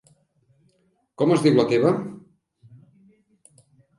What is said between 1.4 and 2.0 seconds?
diu la teva.?